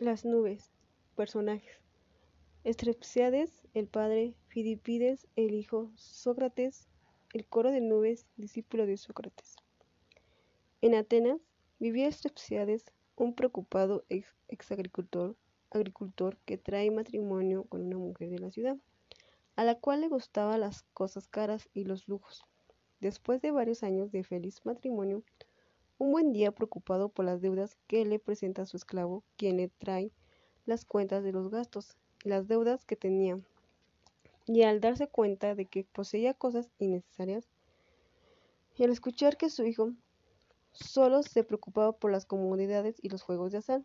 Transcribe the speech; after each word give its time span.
Las 0.00 0.24
nubes. 0.24 0.72
Personajes. 1.14 1.78
Estrepsiades, 2.64 3.60
el 3.74 3.86
padre, 3.86 4.34
Fidipides, 4.48 5.26
el 5.36 5.52
hijo, 5.52 5.90
Sócrates, 5.94 6.88
el 7.34 7.44
coro 7.44 7.70
de 7.70 7.82
nubes, 7.82 8.24
discípulo 8.38 8.86
de 8.86 8.96
Sócrates. 8.96 9.56
En 10.80 10.94
Atenas 10.94 11.42
vivía 11.78 12.08
Estrepsiades, 12.08 12.86
un 13.14 13.34
preocupado 13.34 14.06
ex, 14.08 14.72
agricultor, 14.72 15.36
agricultor 15.70 16.38
que 16.46 16.56
trae 16.56 16.90
matrimonio 16.90 17.64
con 17.64 17.82
una 17.82 17.98
mujer 17.98 18.30
de 18.30 18.38
la 18.38 18.50
ciudad, 18.50 18.78
a 19.54 19.64
la 19.64 19.74
cual 19.74 20.00
le 20.00 20.08
gustaban 20.08 20.60
las 20.60 20.80
cosas 20.94 21.28
caras 21.28 21.68
y 21.74 21.84
los 21.84 22.08
lujos. 22.08 22.42
Después 23.00 23.42
de 23.42 23.50
varios 23.50 23.82
años 23.82 24.10
de 24.12 24.24
feliz 24.24 24.64
matrimonio, 24.64 25.22
un 26.00 26.12
buen 26.12 26.32
día 26.32 26.50
preocupado 26.50 27.10
por 27.10 27.26
las 27.26 27.42
deudas 27.42 27.76
que 27.86 28.06
le 28.06 28.18
presenta 28.18 28.64
su 28.64 28.78
esclavo, 28.78 29.22
quien 29.36 29.58
le 29.58 29.68
trae 29.68 30.10
las 30.64 30.86
cuentas 30.86 31.22
de 31.22 31.30
los 31.30 31.50
gastos 31.50 31.94
y 32.24 32.30
las 32.30 32.48
deudas 32.48 32.86
que 32.86 32.96
tenía, 32.96 33.36
y 34.46 34.62
al 34.62 34.80
darse 34.80 35.08
cuenta 35.08 35.54
de 35.54 35.66
que 35.66 35.84
poseía 35.84 36.32
cosas 36.32 36.70
innecesarias, 36.78 37.50
y 38.78 38.84
al 38.84 38.90
escuchar 38.90 39.36
que 39.36 39.50
su 39.50 39.66
hijo 39.66 39.92
solo 40.72 41.22
se 41.22 41.44
preocupaba 41.44 41.92
por 41.92 42.10
las 42.10 42.24
comodidades 42.24 42.96
y 43.02 43.10
los 43.10 43.20
juegos 43.20 43.52
de 43.52 43.58
azar, 43.58 43.84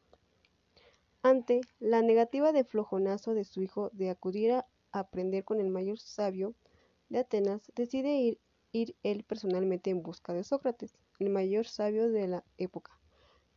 ante 1.22 1.59
la 1.81 2.02
negativa 2.02 2.53
de 2.53 2.63
flojonazo 2.63 3.34
de 3.34 3.44
su 3.44 3.61
hijo 3.61 3.89
de 3.91 4.09
acudir 4.09 4.53
a 4.53 4.66
aprender 4.94 5.44
con 5.44 5.59
el 5.59 5.67
mayor 5.67 6.00
sabio 6.00 6.55
de 7.09 7.20
Atenas, 7.20 7.73
decide 7.75 8.39
ir, 8.72 8.95
él 9.03 9.25
personalmente 9.25 9.89
en 9.89 10.02
busca 10.02 10.31
de 10.31 10.45
Sócrates, 10.45 10.95
el 11.19 11.29
mayor 11.29 11.67
sabio 11.67 12.09
de 12.09 12.27
la 12.27 12.43
época, 12.57 12.91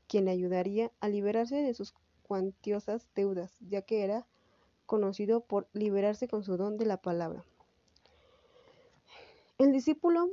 quien 0.07 0.25
le 0.25 0.31
ayudaría 0.31 0.93
a 1.01 1.09
liberarse 1.09 1.57
de 1.57 1.75
sus 1.75 1.95
cuantiosas 2.23 3.09
deudas, 3.15 3.53
ya 3.61 3.83
que 3.83 4.05
era 4.05 4.27
conocido 4.87 5.41
por 5.41 5.69
liberarse 5.73 6.29
con 6.29 6.43
su 6.43 6.57
don 6.57 6.77
de 6.77 6.87
la 6.87 6.97
palabra. 6.97 7.45
El 9.59 9.73
discípulo 9.73 10.31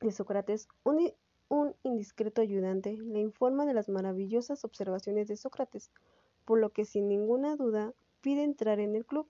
de 0.00 0.12
Sócrates, 0.12 0.66
un, 0.82 1.12
un, 1.48 1.74
indiscreto 1.82 2.40
ayudante, 2.40 2.96
le 2.96 3.20
informa 3.20 3.66
de 3.66 3.74
las 3.74 3.88
maravillosas 3.88 4.64
observaciones 4.64 5.28
de 5.28 5.36
Sócrates, 5.36 5.90
por 6.44 6.58
lo 6.58 6.70
que 6.70 6.84
sin 6.84 7.08
ninguna 7.08 7.56
duda 7.56 7.92
pide 8.20 8.44
entrar 8.44 8.80
en 8.80 8.94
el 8.94 9.04
club. 9.04 9.28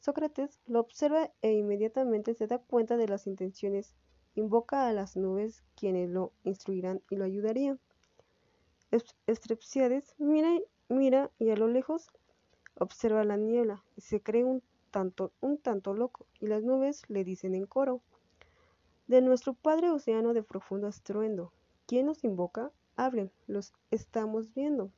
Sócrates 0.00 0.58
lo 0.66 0.80
observa 0.80 1.30
e 1.42 1.52
inmediatamente 1.52 2.34
se 2.34 2.46
da 2.46 2.58
cuenta 2.58 2.96
de 2.96 3.06
las 3.06 3.26
intenciones, 3.26 3.94
invoca 4.34 4.88
a 4.88 4.92
las 4.92 5.16
nubes 5.16 5.62
quienes 5.76 6.10
lo 6.10 6.32
instruirán 6.44 7.02
y 7.10 7.16
lo 7.16 7.24
ayudarían. 7.24 7.78
Estrepsiades 9.26 10.14
mira, 10.18 10.58
mira 10.88 11.30
y 11.38 11.50
a 11.50 11.56
lo 11.56 11.68
lejos 11.68 12.10
observa 12.78 13.24
la 13.24 13.36
niebla 13.36 13.82
y 13.96 14.02
se 14.02 14.20
cree 14.20 14.44
un 14.44 14.62
tanto, 14.90 15.32
un 15.40 15.58
tanto 15.58 15.94
loco, 15.94 16.26
y 16.38 16.46
las 16.46 16.62
nubes 16.62 17.08
le 17.08 17.24
dicen 17.24 17.54
en 17.54 17.66
coro, 17.66 18.00
de 19.08 19.20
nuestro 19.20 19.54
Padre 19.54 19.90
Océano 19.90 20.34
de 20.34 20.42
profundo 20.42 20.86
estruendo, 20.86 21.52
¿quién 21.86 22.06
nos 22.06 22.22
invoca? 22.24 22.70
Hablen, 22.96 23.32
los 23.46 23.72
estamos 23.90 24.52
viendo. 24.54 24.90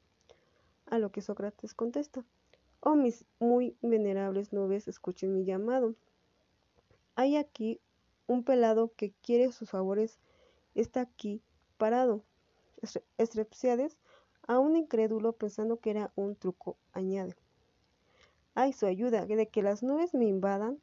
A 0.87 0.99
lo 0.99 1.11
que 1.11 1.23
Sócrates 1.23 1.75
contesta, 1.75 2.25
oh 2.81 2.97
mis 2.97 3.25
muy 3.39 3.77
venerables 3.81 4.53
nubes, 4.53 4.89
escuchen 4.89 5.33
mi 5.33 5.45
llamado. 5.45 5.95
Hay 7.15 7.37
aquí 7.37 7.81
un 8.27 8.45
pelado 8.45 8.93
que 8.97 9.13
quiere 9.23 9.53
sus 9.53 9.71
favores, 9.71 10.19
está 10.75 11.03
aquí 11.03 11.43
parado. 11.77 12.25
Estrepsiades, 13.19 13.99
aún 14.47 14.77
incrédulo 14.77 15.33
pensando 15.33 15.79
que 15.79 15.91
era 15.91 16.13
un 16.17 16.37
truco, 16.37 16.77
añade. 16.93 17.35
Ay, 18.55 18.73
su 18.73 18.87
ayuda, 18.87 19.27
de 19.27 19.49
que 19.49 19.63
las 19.63 19.83
nubes 19.83 20.15
me 20.15 20.27
invadan. 20.27 20.81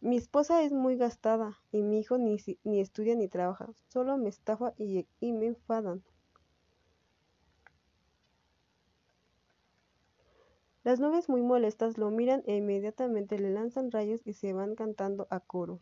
Mi 0.00 0.16
esposa 0.16 0.62
es 0.62 0.72
muy 0.72 0.96
gastada 0.96 1.60
y 1.70 1.82
mi 1.82 2.00
hijo 2.00 2.18
ni, 2.18 2.36
ni 2.64 2.80
estudia 2.80 3.14
ni 3.14 3.28
trabaja, 3.28 3.68
solo 3.88 4.16
me 4.16 4.28
estafa 4.28 4.74
y, 4.76 5.06
y 5.20 5.32
me 5.32 5.46
enfadan. 5.46 6.02
Las 10.82 10.98
nubes 10.98 11.28
muy 11.28 11.42
molestas 11.42 11.96
lo 11.96 12.10
miran 12.10 12.42
e 12.46 12.56
inmediatamente 12.56 13.38
le 13.38 13.50
lanzan 13.50 13.92
rayos 13.92 14.26
y 14.26 14.32
se 14.32 14.52
van 14.52 14.74
cantando 14.74 15.28
a 15.30 15.38
coro. 15.38 15.78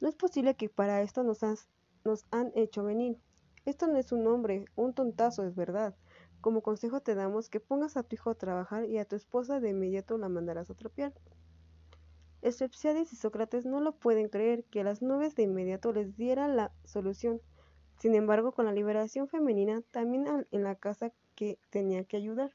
No 0.00 0.08
es 0.08 0.14
posible 0.14 0.54
que 0.54 0.68
para 0.68 1.02
esto 1.02 1.24
nos, 1.24 1.42
han 1.42 2.52
hecho 2.54 2.84
venir. 2.84 3.18
Esto 3.64 3.86
no 3.86 3.98
es 3.98 4.12
un 4.12 4.26
hombre, 4.26 4.64
un 4.76 4.94
tontazo, 4.94 5.44
es 5.44 5.54
verdad. 5.54 5.96
Como 6.40 6.62
consejo 6.62 7.00
te 7.00 7.14
damos 7.14 7.48
que 7.48 7.60
pongas 7.60 7.96
a 7.96 8.02
tu 8.02 8.14
hijo 8.14 8.30
a 8.30 8.34
trabajar 8.36 8.84
y 8.84 8.98
a 8.98 9.04
tu 9.04 9.16
esposa 9.16 9.60
de 9.60 9.70
inmediato 9.70 10.16
la 10.16 10.28
mandarás 10.28 10.70
a 10.70 10.74
tropear. 10.74 11.12
Estrepsiades 12.40 13.12
y 13.12 13.16
Sócrates 13.16 13.66
no 13.66 13.80
lo 13.80 13.92
pueden 13.92 14.28
creer 14.28 14.64
que 14.64 14.84
las 14.84 15.02
nubes 15.02 15.34
de 15.34 15.42
inmediato 15.42 15.92
les 15.92 16.16
diera 16.16 16.46
la 16.46 16.72
solución. 16.84 17.40
Sin 17.98 18.14
embargo, 18.14 18.52
con 18.52 18.66
la 18.66 18.72
liberación 18.72 19.26
femenina, 19.26 19.82
también 19.90 20.46
en 20.52 20.62
la 20.62 20.76
casa 20.76 21.12
que 21.34 21.58
tenía 21.70 22.04
que 22.04 22.16
ayudar. 22.16 22.54